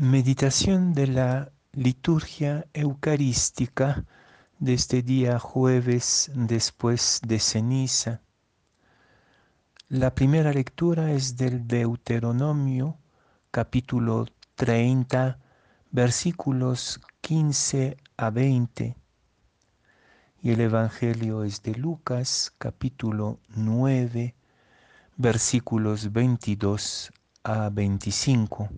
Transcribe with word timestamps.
Meditación 0.00 0.94
de 0.94 1.08
la 1.08 1.50
liturgia 1.72 2.68
eucarística 2.72 4.04
de 4.60 4.74
este 4.74 5.02
día 5.02 5.40
jueves 5.40 6.30
después 6.36 7.20
de 7.26 7.40
ceniza. 7.40 8.20
La 9.88 10.14
primera 10.14 10.52
lectura 10.52 11.10
es 11.10 11.36
del 11.36 11.66
Deuteronomio 11.66 12.96
capítulo 13.50 14.26
30 14.54 15.40
versículos 15.90 17.00
15 17.20 17.96
a 18.16 18.30
20 18.30 18.96
y 20.42 20.50
el 20.52 20.60
Evangelio 20.60 21.42
es 21.42 21.60
de 21.64 21.74
Lucas 21.74 22.54
capítulo 22.56 23.40
9 23.48 24.36
versículos 25.16 26.12
22 26.12 27.12
a 27.42 27.68
25. 27.70 28.68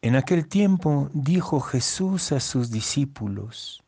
En 0.00 0.14
aquel 0.14 0.46
tiempo 0.46 1.10
dijo 1.12 1.60
Jesús 1.60 2.30
a 2.30 2.38
sus 2.38 2.70
discípulos, 2.70 3.82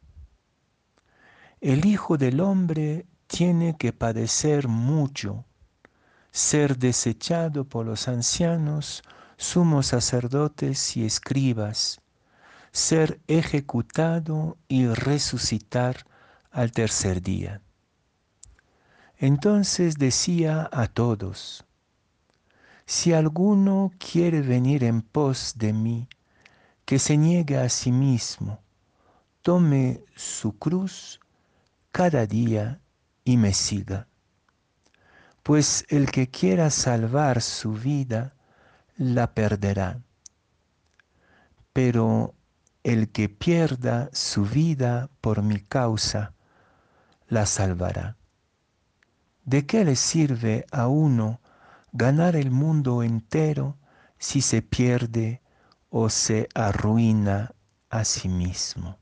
el 1.60 1.84
Hijo 1.86 2.18
del 2.18 2.40
Hombre 2.40 3.06
tiene 3.28 3.76
que 3.76 3.92
padecer 3.92 4.66
mucho, 4.66 5.44
ser 6.32 6.78
desechado 6.78 7.64
por 7.64 7.86
los 7.86 8.08
ancianos, 8.08 9.02
sumos 9.36 9.88
sacerdotes 9.88 10.96
y 10.96 11.04
escribas, 11.04 12.00
ser 12.72 13.20
ejecutado 13.28 14.58
y 14.66 14.86
resucitar 14.86 16.06
al 16.50 16.72
tercer 16.72 17.22
día. 17.22 17.62
Entonces 19.16 19.96
decía 19.96 20.68
a 20.72 20.88
todos, 20.88 21.64
si 22.90 23.12
alguno 23.12 23.92
quiere 24.00 24.42
venir 24.42 24.82
en 24.82 25.00
pos 25.00 25.54
de 25.56 25.72
mí, 25.72 26.08
que 26.84 26.98
se 26.98 27.16
niegue 27.16 27.56
a 27.56 27.68
sí 27.68 27.92
mismo, 27.92 28.64
tome 29.42 30.02
su 30.16 30.58
cruz 30.58 31.20
cada 31.92 32.26
día 32.26 32.80
y 33.22 33.36
me 33.36 33.54
siga. 33.54 34.08
Pues 35.44 35.86
el 35.88 36.10
que 36.10 36.30
quiera 36.30 36.68
salvar 36.68 37.42
su 37.42 37.74
vida, 37.74 38.34
la 38.96 39.34
perderá. 39.34 40.00
Pero 41.72 42.34
el 42.82 43.12
que 43.12 43.28
pierda 43.28 44.10
su 44.12 44.44
vida 44.44 45.10
por 45.20 45.42
mi 45.42 45.60
causa, 45.60 46.34
la 47.28 47.46
salvará. 47.46 48.16
¿De 49.44 49.64
qué 49.64 49.84
le 49.84 49.94
sirve 49.94 50.66
a 50.72 50.88
uno 50.88 51.40
ganar 51.92 52.36
el 52.36 52.50
mundo 52.50 53.02
entero 53.02 53.76
si 54.18 54.42
se 54.42 54.62
pierde 54.62 55.40
o 55.88 56.08
se 56.08 56.48
arruina 56.54 57.54
a 57.88 58.04
sí 58.04 58.28
mismo. 58.28 58.98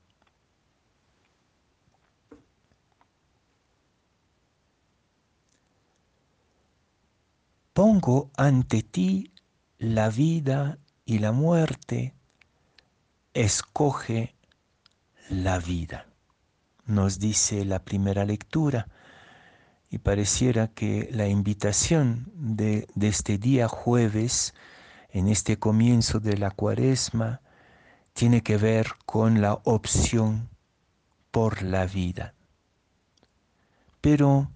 Pongo 7.72 8.30
ante 8.36 8.82
ti 8.82 9.32
la 9.78 10.08
vida 10.08 10.78
y 11.04 11.20
la 11.20 11.30
muerte, 11.30 12.14
escoge 13.34 14.34
la 15.30 15.58
vida, 15.60 16.06
nos 16.86 17.20
dice 17.20 17.64
la 17.64 17.78
primera 17.84 18.24
lectura 18.24 18.88
y 19.90 19.98
pareciera 19.98 20.68
que 20.68 21.08
la 21.12 21.28
invitación 21.28 22.30
de, 22.34 22.86
este 23.00 23.38
día 23.38 23.68
jueves, 23.68 24.54
en 25.10 25.28
este 25.28 25.58
comienzo 25.58 26.20
de 26.20 26.36
la 26.36 26.50
cuaresma, 26.50 27.40
tiene 28.12 28.42
que 28.42 28.58
ver 28.58 28.88
con 29.06 29.40
la 29.40 29.54
opción 29.64 30.50
por 31.30 31.62
la 31.62 31.86
vida. 31.86 32.34
Pero, 34.00 34.50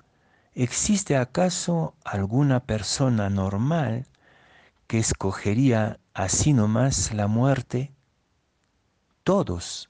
¿existe 0.55 1.17
acaso 1.17 1.95
alguna 2.05 2.61
persona 2.61 3.31
normal 3.31 4.07
que 4.87 4.99
escogería 4.99 5.99
así 6.13 6.53
nomás 6.53 7.13
la 7.15 7.27
muerte? 7.27 7.93
Todos 9.25 9.89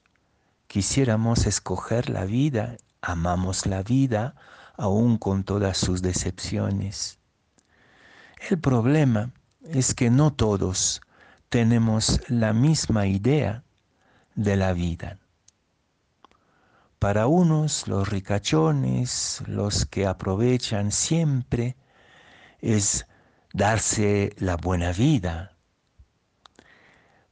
quisiéramos 0.67 1.45
escoger 1.45 2.09
la 2.09 2.25
vida, 2.25 2.77
amamos 3.01 3.65
la 3.65 3.83
vida, 3.83 4.35
aún 4.73 5.17
con 5.17 5.43
todas 5.43 5.77
sus 5.77 6.01
decepciones. 6.01 7.19
El 8.49 8.59
problema 8.59 9.31
es 9.63 9.93
que 9.93 10.09
no 10.09 10.33
todos 10.33 11.01
tenemos 11.49 12.19
la 12.29 12.53
misma 12.53 13.07
idea 13.07 13.63
de 14.35 14.57
la 14.57 14.73
vida. 14.73 15.19
Para 16.99 17.27
unos, 17.27 17.87
los 17.87 18.09
ricachones, 18.09 19.43
los 19.47 19.85
que 19.85 20.07
aprovechan 20.07 20.91
siempre, 20.91 21.75
es 22.59 23.05
darse 23.53 24.33
la 24.37 24.55
buena 24.57 24.91
vida. 24.93 25.55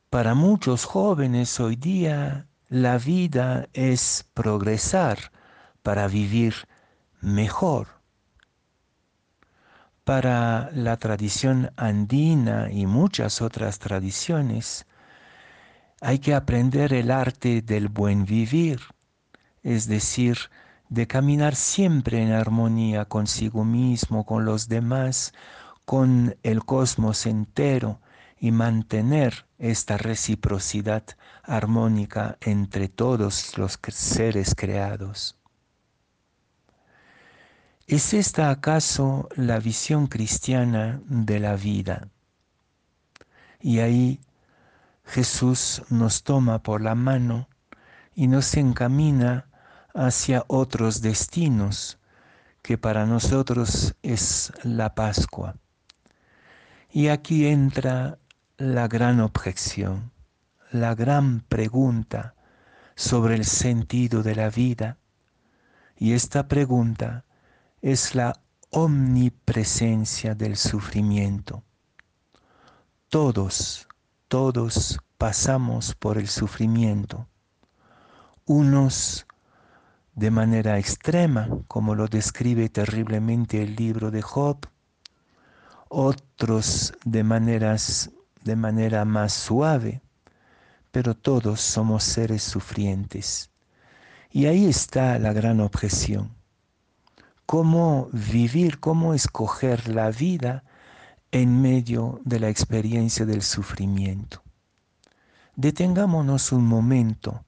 Para 0.10 0.36
muchos 0.36 0.84
jóvenes 0.84 1.60
hoy 1.60 1.78
día, 1.78 2.48
la 2.68 2.98
vida 2.98 3.70
es 3.74 4.28
progresar 4.34 5.32
para 5.84 6.08
vivir 6.08 6.54
mejor. 7.22 7.88
Para 10.04 10.72
la 10.74 10.98
tradición 10.98 11.72
andina 11.78 12.72
y 12.72 12.86
muchas 12.86 13.42
otras 13.42 13.80
tradiciones, 13.80 14.86
hay 16.02 16.20
que 16.20 16.34
aprender 16.34 16.94
el 16.94 17.12
arte 17.12 17.62
del 17.62 17.88
buen 17.88 18.26
vivir, 18.26 18.82
es 19.62 19.88
decir, 19.88 20.38
de 20.90 21.08
caminar 21.08 21.56
siempre 21.56 22.22
en 22.22 22.32
armonía 22.34 23.06
consigo 23.06 23.64
mismo, 23.64 24.26
con 24.26 24.44
los 24.44 24.68
demás, 24.68 25.34
con 25.86 26.36
el 26.44 26.66
cosmos 26.66 27.26
entero 27.26 28.02
y 28.40 28.52
mantener 28.52 29.46
esta 29.60 29.98
reciprocidad 29.98 31.04
armónica 31.44 32.38
entre 32.42 32.90
todos 32.90 33.58
los 33.58 33.80
seres 33.90 34.56
creados. 34.56 35.41
¿Es 37.92 38.14
esta 38.14 38.52
acaso 38.52 39.28
la 39.36 39.60
visión 39.60 40.08
cristiana 40.08 41.02
de 41.08 41.42
la 41.42 41.58
vida? 41.58 42.08
Y 43.60 43.80
ahí 43.80 44.22
Jesús 45.04 45.82
nos 45.90 46.24
toma 46.24 46.64
por 46.64 46.80
la 46.80 46.96
mano 46.96 47.50
y 48.16 48.28
nos 48.28 48.56
encamina 48.56 49.50
hacia 49.94 50.46
otros 50.48 51.02
destinos 51.02 52.00
que 52.62 52.78
para 52.78 53.06
nosotros 53.06 53.94
es 54.04 54.54
la 54.64 54.96
Pascua. 54.96 55.58
Y 56.94 57.10
aquí 57.10 57.46
entra 57.46 58.20
la 58.56 58.88
gran 58.88 59.20
objeción, 59.20 60.14
la 60.72 60.96
gran 60.96 61.42
pregunta 61.42 62.36
sobre 62.96 63.36
el 63.36 63.44
sentido 63.44 64.24
de 64.24 64.36
la 64.36 64.50
vida. 64.50 64.98
Y 65.98 66.14
esta 66.14 66.48
pregunta 66.48 67.26
es 67.82 68.14
la 68.14 68.40
omnipresencia 68.70 70.36
del 70.36 70.56
sufrimiento. 70.56 71.64
Todos, 73.10 73.88
todos 74.28 75.00
pasamos 75.18 75.96
por 75.96 76.18
el 76.18 76.28
sufrimiento. 76.28 77.28
Unos 78.46 79.26
de 80.14 80.30
manera 80.30 80.78
extrema, 80.78 81.50
como 81.68 81.96
lo 81.96 82.08
describe 82.08 82.70
terriblemente 82.70 83.64
el 83.64 83.76
libro 83.76 84.12
de 84.12 84.22
Job, 84.22 84.68
otros 85.90 86.94
de, 87.04 87.24
maneras, 87.24 88.12
de 88.44 88.56
manera 88.56 89.06
más 89.06 89.34
suave, 89.34 90.02
pero 90.92 91.16
todos 91.16 91.62
somos 91.62 92.04
seres 92.04 92.44
sufrientes. 92.44 93.50
Y 94.30 94.46
ahí 94.46 94.68
está 94.68 95.18
la 95.20 95.34
gran 95.34 95.60
objeción 95.60 96.41
cómo 97.52 98.08
vivir, 98.14 98.80
cómo 98.80 99.14
escoger 99.14 99.90
la 99.90 100.10
vida 100.10 100.64
en 101.32 101.62
medio 101.62 102.22
de 102.24 102.40
la 102.40 102.48
experiencia 102.48 103.26
del 103.26 103.42
sufrimiento. 103.42 104.42
Detengámonos 105.58 106.54
un 106.54 106.66
momento 106.66 107.44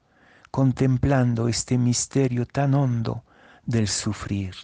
contemplando 0.50 1.48
este 1.48 1.78
misterio 1.78 2.44
tan 2.44 2.74
hondo 2.74 3.24
del 3.64 3.88
sufrir. 3.88 4.56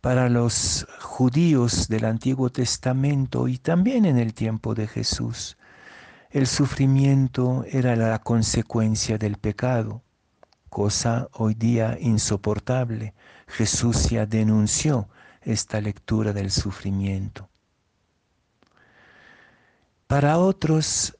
Para 0.00 0.28
los 0.28 0.86
judíos 1.00 1.88
del 1.88 2.04
Antiguo 2.04 2.50
Testamento 2.50 3.48
y 3.48 3.58
también 3.58 4.04
en 4.04 4.16
el 4.16 4.32
tiempo 4.32 4.76
de 4.76 4.86
Jesús, 4.86 5.58
el 6.30 6.46
sufrimiento 6.46 7.64
era 7.68 7.96
la 7.96 8.20
consecuencia 8.20 9.18
del 9.18 9.38
pecado 9.38 10.04
cosa 10.68 11.28
hoy 11.32 11.54
día 11.54 11.98
insoportable. 12.00 13.14
Jesús 13.46 14.10
ya 14.10 14.26
denunció 14.26 15.08
esta 15.42 15.80
lectura 15.80 16.32
del 16.32 16.50
sufrimiento. 16.50 17.48
Para 20.06 20.38
otros 20.38 21.16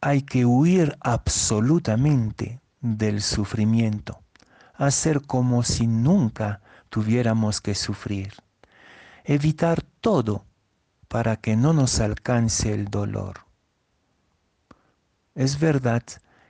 hay 0.00 0.22
que 0.22 0.44
huir 0.44 0.96
absolutamente 1.00 2.60
del 2.80 3.22
sufrimiento, 3.22 4.22
hacer 4.74 5.22
como 5.22 5.62
si 5.62 5.86
nunca 5.86 6.60
tuviéramos 6.88 7.60
que 7.60 7.74
sufrir, 7.74 8.34
evitar 9.24 9.82
todo 10.00 10.44
para 11.08 11.36
que 11.36 11.56
no 11.56 11.72
nos 11.72 12.00
alcance 12.00 12.72
el 12.72 12.86
dolor. 12.86 13.40
Es 15.34 15.58
verdad 15.58 16.02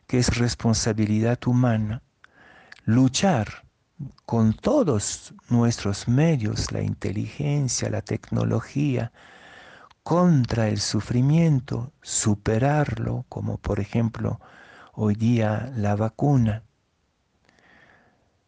que 0.06 0.18
es 0.18 0.36
responsabilidad 0.36 1.38
humana 1.46 2.02
luchar 2.90 3.64
con 4.26 4.52
todos 4.52 5.34
nuestros 5.48 6.08
medios, 6.08 6.72
la 6.72 6.82
inteligencia, 6.82 7.88
la 7.88 8.02
tecnología, 8.02 9.12
contra 10.02 10.68
el 10.68 10.80
sufrimiento, 10.80 11.92
superarlo, 12.02 13.24
como 13.28 13.58
por 13.58 13.78
ejemplo 13.78 14.40
hoy 14.92 15.14
día 15.14 15.72
la 15.76 15.94
vacuna. 15.94 16.64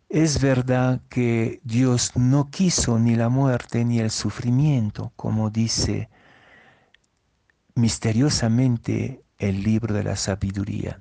Es 0.08 0.40
verdad 0.40 1.00
que 1.08 1.60
Dios 1.62 2.12
no 2.16 2.50
quiso 2.50 2.98
ni 2.98 3.14
la 3.14 3.28
muerte 3.28 3.84
ni 3.84 4.00
el 4.00 4.10
sufrimiento, 4.10 5.12
como 5.16 5.50
dice 5.50 6.10
misteriosamente 7.74 9.22
el 9.38 9.62
libro 9.62 9.94
de 9.94 10.04
la 10.04 10.16
sabiduría. 10.16 11.00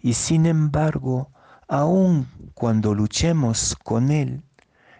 Y 0.00 0.14
sin 0.14 0.46
embargo, 0.46 1.32
aun 1.68 2.28
cuando 2.54 2.94
luchemos 2.94 3.76
con 3.82 4.10
Él, 4.10 4.42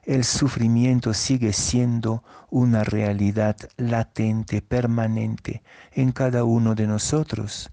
el 0.04 0.24
sufrimiento 0.24 1.14
sigue 1.14 1.52
siendo 1.52 2.24
una 2.50 2.82
realidad 2.82 3.56
latente, 3.76 4.60
permanente 4.60 5.62
en 5.92 6.10
cada 6.10 6.44
uno 6.44 6.74
de 6.74 6.86
nosotros, 6.86 7.70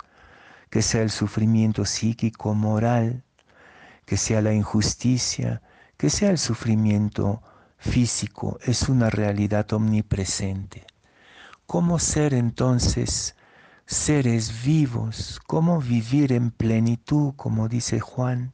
que 0.70 0.82
sea 0.82 1.02
el 1.02 1.10
sufrimiento 1.10 1.86
psíquico, 1.86 2.54
moral, 2.54 3.24
que 4.06 4.18
sea 4.18 4.42
la 4.42 4.54
injusticia, 4.54 5.62
que 5.98 6.10
sea 6.10 6.30
el 6.30 6.38
sufrimiento 6.38 7.42
físico, 7.78 8.60
es 8.64 8.90
una 8.90 9.10
realidad 9.10 9.72
omnipresente. 9.74 10.86
¿Cómo 11.66 12.00
ser 12.00 12.34
entonces 12.34 13.36
seres 13.86 14.64
vivos? 14.64 15.40
¿Cómo 15.48 15.80
vivir 15.80 16.32
en 16.32 16.52
plenitud, 16.52 17.34
como 17.36 17.68
dice 17.68 18.00
Juan? 18.00 18.54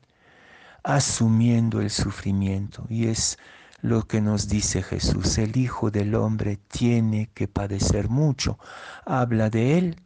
Asumiendo 0.86 1.82
el 1.82 1.90
sufrimiento. 1.90 2.86
Y 2.90 3.08
es 3.08 3.38
lo 3.82 4.04
que 4.04 4.22
nos 4.22 4.48
dice 4.48 4.84
Jesús. 4.84 5.38
El 5.38 5.58
Hijo 5.58 5.92
del 5.92 6.16
Hombre 6.16 6.58
tiene 6.58 7.30
que 7.34 7.48
padecer 7.48 8.08
mucho. 8.08 8.58
Habla 9.06 9.50
de 9.50 9.78
Él, 9.78 10.02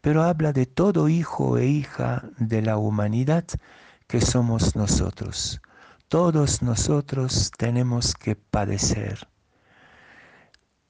pero 0.00 0.22
habla 0.22 0.52
de 0.52 0.66
todo 0.66 1.08
hijo 1.08 1.58
e 1.58 1.66
hija 1.66 2.24
de 2.38 2.62
la 2.62 2.78
humanidad 2.78 3.44
que 4.06 4.20
somos 4.20 4.74
nosotros. 4.74 5.60
Todos 6.08 6.62
nosotros 6.62 7.50
tenemos 7.56 8.14
que 8.14 8.34
padecer. 8.34 9.28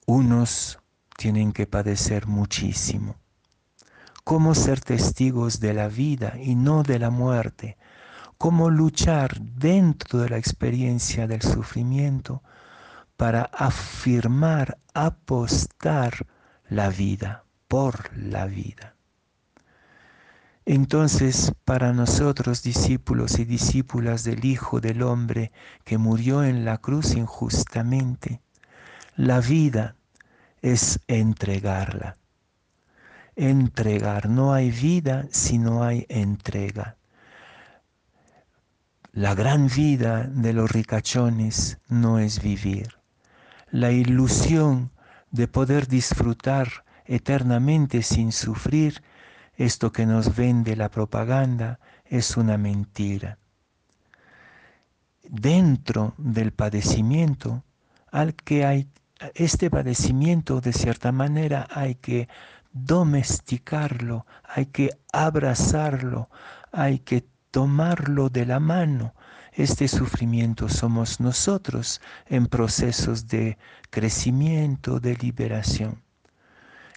Unos 0.05 0.79
tienen 1.17 1.51
que 1.51 1.67
padecer 1.67 2.25
muchísimo. 2.25 3.17
¿Cómo 4.23 4.55
ser 4.55 4.79
testigos 4.79 5.59
de 5.59 5.73
la 5.73 5.89
vida 5.89 6.35
y 6.41 6.55
no 6.55 6.83
de 6.83 6.99
la 6.99 7.09
muerte? 7.09 7.77
Cómo 8.39 8.69
luchar 8.69 9.41
dentro 9.41 10.19
de 10.19 10.29
la 10.29 10.37
experiencia 10.37 11.27
del 11.27 11.41
sufrimiento 11.41 12.41
para 13.17 13.41
afirmar, 13.43 14.79
apostar 14.93 16.25
la 16.69 16.87
vida, 16.87 17.43
por 17.67 18.17
la 18.17 18.45
vida. 18.45 18.95
Entonces, 20.65 21.51
para 21.65 21.91
nosotros, 21.91 22.63
discípulos 22.63 23.39
y 23.39 23.43
discípulas 23.43 24.23
del 24.23 24.45
Hijo 24.45 24.79
del 24.79 25.01
Hombre 25.01 25.51
que 25.83 25.97
murió 25.97 26.45
en 26.45 26.63
la 26.63 26.77
cruz 26.77 27.15
injustamente, 27.15 28.41
la 29.17 29.41
vida 29.41 29.97
es 30.61 31.01
entregarla. 31.07 32.17
Entregar. 33.35 34.29
No 34.29 34.53
hay 34.53 34.71
vida 34.71 35.27
si 35.29 35.57
no 35.57 35.83
hay 35.83 36.05
entrega. 36.07 36.98
La 39.11 39.33
gran 39.33 39.67
vida 39.67 40.23
de 40.23 40.53
los 40.53 40.71
ricachones 40.71 41.79
no 41.87 42.19
es 42.19 42.43
vivir. 42.43 42.99
La 43.71 43.91
ilusión 43.91 44.91
de 45.31 45.47
poder 45.47 45.87
disfrutar 45.87 46.85
eternamente 47.05 48.03
sin 48.03 48.31
sufrir, 48.31 49.01
esto 49.55 49.91
que 49.91 50.05
nos 50.05 50.35
vende 50.35 50.75
la 50.75 50.89
propaganda, 50.89 51.79
es 52.05 52.37
una 52.37 52.57
mentira. 52.57 53.39
Dentro 55.23 56.13
del 56.17 56.51
padecimiento, 56.51 57.63
al 58.11 58.35
que 58.35 58.63
hay 58.63 58.87
este 59.33 59.69
padecimiento 59.69 60.61
de 60.61 60.71
cierta 60.71 61.11
manera 61.11 61.67
hay 61.71 61.95
que 61.95 62.29
domesticarlo, 62.71 64.25
hay 64.43 64.67
que 64.67 64.91
abrazarlo, 65.11 66.29
hay 66.71 66.99
que 66.99 67.25
tomarlo 67.51 68.29
de 68.29 68.45
la 68.45 68.59
mano. 68.59 69.13
Este 69.53 69.87
sufrimiento 69.87 70.69
somos 70.69 71.19
nosotros 71.19 72.01
en 72.27 72.47
procesos 72.47 73.27
de 73.27 73.57
crecimiento, 73.89 74.99
de 74.99 75.15
liberación. 75.15 76.01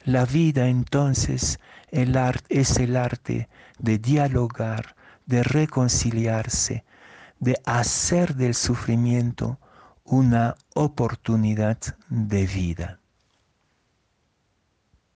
La 0.05 0.25
vida 0.25 0.69
entonces 0.69 1.59
es 1.91 2.79
el 2.79 2.97
arte 2.97 3.49
de 3.79 3.99
dialogar, 3.99 4.97
de 5.27 5.43
reconciliarse, 5.43 6.85
de 7.39 7.61
hacer 7.65 8.35
del 8.35 8.55
sufrimiento 8.55 9.59
una 10.05 10.57
oportunidad 10.75 11.79
de 12.09 12.47
vida. 12.47 13.02